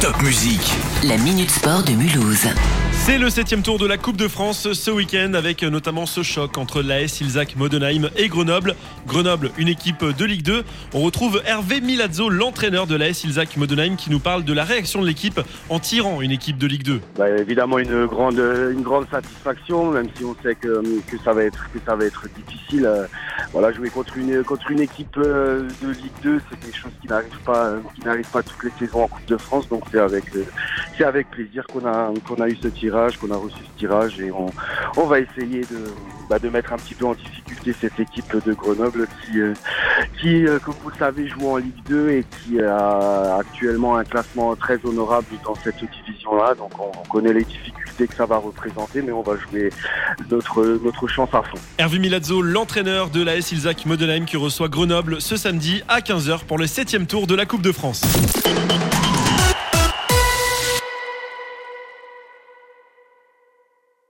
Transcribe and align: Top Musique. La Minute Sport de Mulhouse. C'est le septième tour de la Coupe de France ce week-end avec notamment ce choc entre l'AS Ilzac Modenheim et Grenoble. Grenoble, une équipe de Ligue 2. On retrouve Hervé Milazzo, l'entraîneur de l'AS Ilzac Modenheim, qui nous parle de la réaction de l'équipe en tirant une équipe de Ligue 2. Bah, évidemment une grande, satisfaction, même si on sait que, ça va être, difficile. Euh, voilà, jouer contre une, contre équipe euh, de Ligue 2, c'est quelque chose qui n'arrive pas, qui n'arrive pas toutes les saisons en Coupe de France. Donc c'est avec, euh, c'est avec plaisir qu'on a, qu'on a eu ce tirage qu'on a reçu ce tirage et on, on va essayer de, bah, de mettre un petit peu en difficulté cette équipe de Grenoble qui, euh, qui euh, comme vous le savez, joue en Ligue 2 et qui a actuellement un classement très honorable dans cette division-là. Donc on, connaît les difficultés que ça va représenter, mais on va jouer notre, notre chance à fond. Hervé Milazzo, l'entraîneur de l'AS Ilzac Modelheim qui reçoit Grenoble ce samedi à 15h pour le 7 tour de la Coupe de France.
Top 0.00 0.20
Musique. 0.22 0.74
La 1.02 1.16
Minute 1.16 1.50
Sport 1.50 1.84
de 1.84 1.92
Mulhouse. 1.92 2.46
C'est 3.06 3.18
le 3.18 3.28
septième 3.28 3.60
tour 3.60 3.78
de 3.78 3.86
la 3.86 3.98
Coupe 3.98 4.16
de 4.16 4.28
France 4.28 4.72
ce 4.72 4.90
week-end 4.90 5.34
avec 5.34 5.62
notamment 5.62 6.06
ce 6.06 6.22
choc 6.22 6.56
entre 6.56 6.80
l'AS 6.80 7.20
Ilzac 7.20 7.54
Modenheim 7.54 8.08
et 8.16 8.28
Grenoble. 8.28 8.74
Grenoble, 9.06 9.50
une 9.58 9.68
équipe 9.68 10.02
de 10.02 10.24
Ligue 10.24 10.42
2. 10.42 10.64
On 10.94 11.00
retrouve 11.00 11.42
Hervé 11.44 11.82
Milazzo, 11.82 12.30
l'entraîneur 12.30 12.86
de 12.86 12.96
l'AS 12.96 13.24
Ilzac 13.24 13.58
Modenheim, 13.58 13.96
qui 13.96 14.08
nous 14.08 14.20
parle 14.20 14.42
de 14.42 14.54
la 14.54 14.64
réaction 14.64 15.02
de 15.02 15.06
l'équipe 15.06 15.38
en 15.68 15.80
tirant 15.80 16.22
une 16.22 16.30
équipe 16.30 16.56
de 16.56 16.66
Ligue 16.66 16.82
2. 16.82 17.00
Bah, 17.18 17.28
évidemment 17.28 17.78
une 17.78 18.06
grande, 18.06 18.40
satisfaction, 19.10 19.90
même 19.90 20.06
si 20.16 20.24
on 20.24 20.34
sait 20.42 20.54
que, 20.54 20.82
ça 21.22 21.34
va 21.34 21.44
être, 21.44 21.68
difficile. 22.34 22.86
Euh, 22.86 23.04
voilà, 23.52 23.70
jouer 23.70 23.90
contre 23.90 24.16
une, 24.16 24.42
contre 24.44 24.72
équipe 24.72 25.18
euh, 25.18 25.68
de 25.82 25.88
Ligue 25.88 26.10
2, 26.22 26.40
c'est 26.48 26.58
quelque 26.58 26.78
chose 26.78 26.92
qui 27.02 27.08
n'arrive 27.08 27.38
pas, 27.44 27.74
qui 27.94 28.00
n'arrive 28.00 28.30
pas 28.30 28.42
toutes 28.42 28.64
les 28.64 28.86
saisons 28.86 29.02
en 29.02 29.08
Coupe 29.08 29.26
de 29.26 29.36
France. 29.36 29.68
Donc 29.68 29.82
c'est 29.92 30.00
avec, 30.00 30.24
euh, 30.34 30.46
c'est 30.96 31.04
avec 31.04 31.30
plaisir 31.30 31.66
qu'on 31.66 31.86
a, 31.86 32.12
qu'on 32.26 32.42
a 32.42 32.48
eu 32.48 32.56
ce 32.56 32.68
tirage 32.68 33.18
qu'on 33.18 33.30
a 33.30 33.36
reçu 33.36 33.56
ce 33.58 33.78
tirage 33.78 34.20
et 34.20 34.30
on, 34.30 34.46
on 34.96 35.06
va 35.06 35.20
essayer 35.20 35.60
de, 35.60 35.92
bah, 36.28 36.38
de 36.38 36.48
mettre 36.48 36.72
un 36.72 36.76
petit 36.76 36.94
peu 36.94 37.06
en 37.06 37.14
difficulté 37.14 37.74
cette 37.80 37.98
équipe 37.98 38.34
de 38.44 38.52
Grenoble 38.52 39.06
qui, 39.24 39.40
euh, 39.40 39.54
qui 40.20 40.46
euh, 40.46 40.58
comme 40.58 40.74
vous 40.82 40.90
le 40.90 40.96
savez, 40.96 41.28
joue 41.28 41.48
en 41.48 41.56
Ligue 41.56 41.82
2 41.88 42.10
et 42.10 42.24
qui 42.24 42.60
a 42.60 43.36
actuellement 43.36 43.96
un 43.96 44.04
classement 44.04 44.54
très 44.56 44.78
honorable 44.84 45.26
dans 45.44 45.54
cette 45.54 45.80
division-là. 46.06 46.54
Donc 46.54 46.72
on, 46.78 46.90
connaît 47.08 47.32
les 47.32 47.44
difficultés 47.44 48.08
que 48.08 48.14
ça 48.14 48.26
va 48.26 48.38
représenter, 48.38 49.02
mais 49.02 49.12
on 49.12 49.22
va 49.22 49.36
jouer 49.36 49.70
notre, 50.30 50.80
notre 50.82 51.06
chance 51.06 51.28
à 51.32 51.42
fond. 51.42 51.58
Hervé 51.78 51.98
Milazzo, 51.98 52.42
l'entraîneur 52.42 53.10
de 53.10 53.22
l'AS 53.22 53.52
Ilzac 53.52 53.86
Modelheim 53.86 54.24
qui 54.24 54.36
reçoit 54.36 54.68
Grenoble 54.68 55.20
ce 55.20 55.36
samedi 55.36 55.82
à 55.88 56.00
15h 56.00 56.44
pour 56.44 56.58
le 56.58 56.66
7 56.66 57.06
tour 57.06 57.26
de 57.26 57.34
la 57.34 57.46
Coupe 57.46 57.62
de 57.62 57.72
France. 57.72 58.02